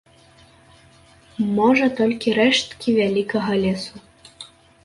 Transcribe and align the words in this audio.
Можа, 1.59 1.85
толькі 1.99 2.33
рэшткі 2.39 2.97
вялікага 3.01 3.51
лесу. 3.67 3.95